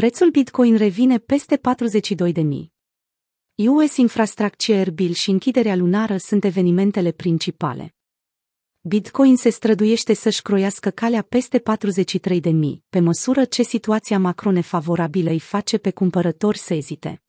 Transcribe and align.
Prețul 0.00 0.30
Bitcoin 0.30 0.76
revine 0.76 1.18
peste 1.18 1.56
42.000. 1.56 1.62
US 3.68 3.96
Infrastructure 3.96 4.90
Bill 4.90 5.12
și 5.12 5.30
închiderea 5.30 5.76
lunară 5.76 6.16
sunt 6.16 6.44
evenimentele 6.44 7.10
principale. 7.10 7.94
Bitcoin 8.80 9.36
se 9.36 9.48
străduiește 9.48 10.14
să-și 10.14 10.42
croiască 10.42 10.90
calea 10.90 11.22
peste 11.22 11.62
43.000, 11.62 12.52
pe 12.88 13.00
măsură 13.00 13.44
ce 13.44 13.62
situația 13.62 14.18
macro 14.18 14.50
nefavorabilă 14.50 15.30
îi 15.30 15.40
face 15.40 15.78
pe 15.78 15.90
cumpărători 15.90 16.58
să 16.58 16.74
ezite. 16.74 17.22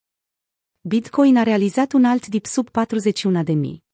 Bitcoin 0.82 1.38
a 1.38 1.44
realizat 1.44 1.92
un 1.92 2.04
alt 2.04 2.28
dip 2.28 2.46
sub 2.46 2.70
41.000. 2.70 3.85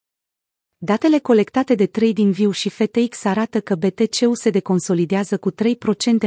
Datele 0.83 1.19
colectate 1.19 1.75
de 1.75 1.85
TradingView 1.85 2.51
și 2.51 2.69
FTX 2.69 3.23
arată 3.23 3.59
că 3.59 3.75
BTC-ul 3.75 4.35
se 4.35 4.49
deconsolidează 4.49 5.37
cu 5.37 5.51
3% 5.51 5.55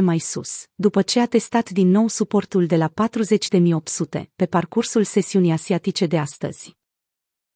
mai 0.00 0.18
sus, 0.18 0.66
după 0.74 1.02
ce 1.02 1.20
a 1.20 1.26
testat 1.26 1.70
din 1.70 1.88
nou 1.88 2.08
suportul 2.08 2.66
de 2.66 2.76
la 2.76 2.92
40.800 4.18 4.22
pe 4.36 4.46
parcursul 4.46 5.04
sesiunii 5.04 5.52
asiatice 5.52 6.06
de 6.06 6.18
astăzi. 6.18 6.76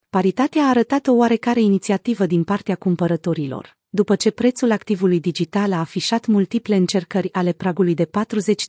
Paritatea 0.08 0.62
a 0.62 0.68
arătat 0.68 1.06
o 1.06 1.12
oarecare 1.12 1.60
inițiativă 1.60 2.26
din 2.26 2.44
partea 2.44 2.74
cumpărătorilor, 2.74 3.76
după 3.88 4.16
ce 4.16 4.30
prețul 4.30 4.70
activului 4.70 5.20
digital 5.20 5.72
a 5.72 5.78
afișat 5.78 6.26
multiple 6.26 6.76
încercări 6.76 7.32
ale 7.32 7.52
pragului 7.52 7.94
de 7.94 8.06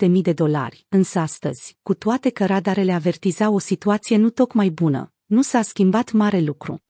40.000 0.07 0.11
de 0.21 0.33
dolari, 0.33 0.85
însă 0.89 1.19
astăzi, 1.19 1.77
cu 1.81 1.93
toate 1.93 2.29
că 2.29 2.45
radarele 2.45 2.93
avertizau 2.93 3.53
o 3.53 3.59
situație 3.59 4.17
nu 4.17 4.29
tocmai 4.29 4.69
bună, 4.69 5.13
nu 5.25 5.41
s-a 5.41 5.61
schimbat 5.61 6.11
mare 6.11 6.39
lucru. 6.39 6.83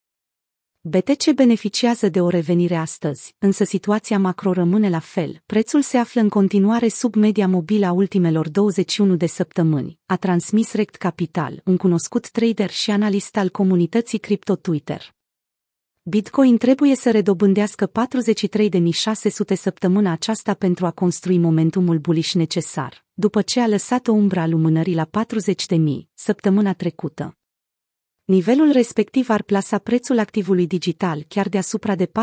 BTC 0.81 1.31
beneficiază 1.35 2.09
de 2.09 2.21
o 2.21 2.29
revenire 2.29 2.75
astăzi, 2.75 3.35
însă 3.39 3.63
situația 3.63 4.19
macro 4.19 4.51
rămâne 4.51 4.89
la 4.89 4.99
fel. 4.99 5.41
Prețul 5.45 5.81
se 5.81 5.97
află 5.97 6.21
în 6.21 6.29
continuare 6.29 6.87
sub 6.87 7.15
media 7.15 7.47
mobilă 7.47 7.85
a 7.85 7.91
ultimelor 7.91 8.49
21 8.49 9.15
de 9.15 9.25
săptămâni, 9.25 9.99
a 10.05 10.15
transmis 10.15 10.73
Rect 10.73 10.95
Capital, 10.95 11.61
un 11.65 11.77
cunoscut 11.77 12.29
trader 12.29 12.69
și 12.69 12.91
analist 12.91 13.37
al 13.37 13.49
comunității 13.49 14.17
cripto 14.17 14.55
Twitter. 14.55 15.15
Bitcoin 16.01 16.57
trebuie 16.57 16.95
să 16.95 17.11
redobândească 17.11 17.91
43.600 17.91 19.55
săptămâna 19.55 20.11
aceasta 20.11 20.53
pentru 20.53 20.85
a 20.85 20.91
construi 20.91 21.37
momentumul 21.37 21.97
bullish 21.97 22.33
necesar, 22.33 23.05
după 23.13 23.41
ce 23.41 23.59
a 23.61 23.67
lăsat 23.67 24.07
o 24.07 24.11
umbra 24.11 24.47
lumânării 24.47 24.95
la 24.95 25.05
40.000 25.05 25.79
săptămâna 26.13 26.73
trecută. 26.73 27.38
Nivelul 28.29 28.71
respectiv 28.71 29.29
ar 29.29 29.43
plasa 29.43 29.77
prețul 29.77 30.19
activului 30.19 30.67
digital 30.67 31.25
chiar 31.27 31.49
deasupra 31.49 31.95
de 31.95 32.05
43.000, 32.05 32.13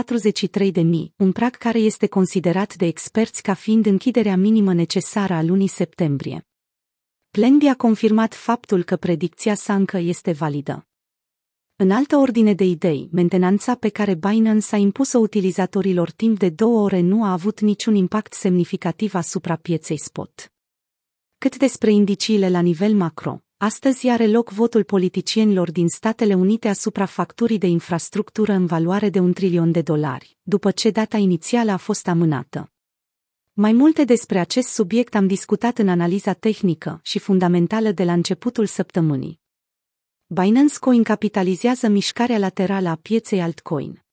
un 1.16 1.32
prag 1.32 1.56
care 1.56 1.78
este 1.78 2.06
considerat 2.06 2.76
de 2.76 2.86
experți 2.86 3.42
ca 3.42 3.54
fiind 3.54 3.86
închiderea 3.86 4.36
minimă 4.36 4.74
necesară 4.74 5.34
a 5.34 5.42
lunii 5.42 5.66
septembrie. 5.66 6.46
Plenby 7.30 7.66
a 7.66 7.74
confirmat 7.74 8.34
faptul 8.34 8.82
că 8.82 8.96
predicția 8.96 9.54
sa 9.54 9.74
încă 9.74 9.96
este 9.96 10.32
validă. 10.32 10.86
În 11.76 11.90
altă 11.90 12.16
ordine 12.16 12.54
de 12.54 12.64
idei, 12.64 13.08
mentenanța 13.12 13.74
pe 13.74 13.88
care 13.88 14.14
Binance 14.14 14.74
a 14.74 14.78
impus-o 14.78 15.18
utilizatorilor 15.18 16.10
timp 16.10 16.38
de 16.38 16.48
două 16.48 16.80
ore 16.80 17.00
nu 17.00 17.24
a 17.24 17.32
avut 17.32 17.60
niciun 17.60 17.94
impact 17.94 18.32
semnificativ 18.32 19.14
asupra 19.14 19.56
pieței 19.56 19.98
spot. 19.98 20.52
Cât 21.38 21.56
despre 21.56 21.90
indiciile 21.90 22.50
la 22.50 22.60
nivel 22.60 22.94
macro, 22.94 23.40
Astăzi 23.58 24.08
are 24.08 24.26
loc 24.26 24.50
votul 24.50 24.84
politicienilor 24.84 25.70
din 25.72 25.88
Statele 25.88 26.34
Unite 26.34 26.68
asupra 26.68 27.04
facturii 27.04 27.58
de 27.58 27.66
infrastructură 27.66 28.52
în 28.52 28.66
valoare 28.66 29.08
de 29.08 29.18
un 29.18 29.32
trilion 29.32 29.72
de 29.72 29.82
dolari, 29.82 30.38
după 30.42 30.70
ce 30.70 30.90
data 30.90 31.16
inițială 31.16 31.72
a 31.72 31.76
fost 31.76 32.08
amânată. 32.08 32.72
Mai 33.52 33.72
multe 33.72 34.04
despre 34.04 34.38
acest 34.38 34.68
subiect 34.68 35.14
am 35.14 35.26
discutat 35.26 35.78
în 35.78 35.88
analiza 35.88 36.32
tehnică 36.32 37.00
și 37.02 37.18
fundamentală 37.18 37.90
de 37.90 38.04
la 38.04 38.12
începutul 38.12 38.66
săptămânii. 38.66 39.40
Binance 40.26 40.78
Coin 40.78 41.02
capitalizează 41.02 41.88
mișcarea 41.88 42.38
laterală 42.38 42.88
a 42.88 42.96
pieței 42.96 43.40
altcoin. 43.40 44.04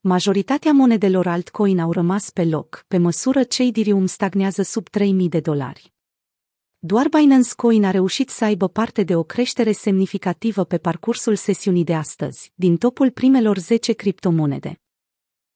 Majoritatea 0.00 0.72
monedelor 0.72 1.26
altcoin 1.26 1.78
au 1.78 1.92
rămas 1.92 2.30
pe 2.30 2.44
loc, 2.44 2.84
pe 2.88 2.98
măsură 2.98 3.42
ce 3.42 3.62
Ethereum 3.62 4.06
stagnează 4.06 4.62
sub 4.62 4.88
3000 4.88 5.28
de 5.28 5.40
dolari. 5.40 5.93
Doar 6.86 7.08
Binance 7.08 7.50
Coin 7.56 7.84
a 7.84 7.90
reușit 7.90 8.30
să 8.30 8.44
aibă 8.44 8.68
parte 8.68 9.02
de 9.02 9.16
o 9.16 9.22
creștere 9.22 9.72
semnificativă 9.72 10.64
pe 10.64 10.78
parcursul 10.78 11.34
sesiunii 11.34 11.84
de 11.84 11.94
astăzi, 11.94 12.52
din 12.54 12.76
topul 12.76 13.10
primelor 13.10 13.58
10 13.58 13.92
criptomonede. 13.92 14.83